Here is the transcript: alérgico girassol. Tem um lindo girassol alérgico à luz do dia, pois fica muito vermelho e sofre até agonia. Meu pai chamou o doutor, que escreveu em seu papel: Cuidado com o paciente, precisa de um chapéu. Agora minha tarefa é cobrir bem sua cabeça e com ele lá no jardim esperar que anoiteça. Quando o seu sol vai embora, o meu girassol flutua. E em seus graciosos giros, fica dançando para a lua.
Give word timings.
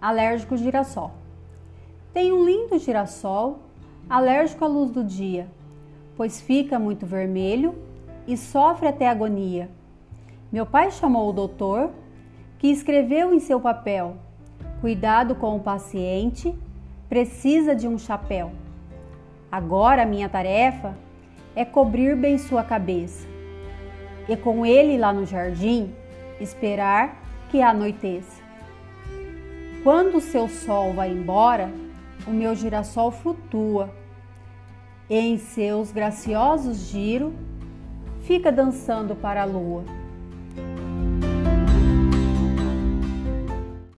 alérgico 0.00 0.56
girassol. 0.56 1.12
Tem 2.12 2.32
um 2.32 2.44
lindo 2.44 2.78
girassol 2.78 3.58
alérgico 4.08 4.64
à 4.64 4.68
luz 4.68 4.90
do 4.90 5.04
dia, 5.04 5.48
pois 6.16 6.40
fica 6.40 6.78
muito 6.78 7.04
vermelho 7.04 7.74
e 8.26 8.36
sofre 8.36 8.88
até 8.88 9.08
agonia. 9.08 9.68
Meu 10.50 10.64
pai 10.64 10.90
chamou 10.90 11.28
o 11.28 11.32
doutor, 11.32 11.90
que 12.58 12.68
escreveu 12.68 13.34
em 13.34 13.40
seu 13.40 13.60
papel: 13.60 14.16
Cuidado 14.80 15.34
com 15.34 15.56
o 15.56 15.60
paciente, 15.60 16.54
precisa 17.08 17.74
de 17.74 17.86
um 17.86 17.98
chapéu. 17.98 18.52
Agora 19.50 20.06
minha 20.06 20.28
tarefa 20.28 20.96
é 21.54 21.64
cobrir 21.64 22.16
bem 22.16 22.38
sua 22.38 22.62
cabeça 22.62 23.26
e 24.28 24.36
com 24.36 24.66
ele 24.66 24.98
lá 24.98 25.12
no 25.12 25.24
jardim 25.24 25.92
esperar 26.40 27.22
que 27.48 27.62
anoiteça. 27.62 28.45
Quando 29.86 30.16
o 30.16 30.20
seu 30.20 30.48
sol 30.48 30.92
vai 30.94 31.12
embora, 31.12 31.70
o 32.26 32.30
meu 32.32 32.56
girassol 32.56 33.12
flutua. 33.12 33.88
E 35.08 35.16
em 35.16 35.38
seus 35.38 35.92
graciosos 35.92 36.88
giros, 36.88 37.32
fica 38.22 38.50
dançando 38.50 39.14
para 39.14 39.42
a 39.42 39.44
lua. 39.44 39.84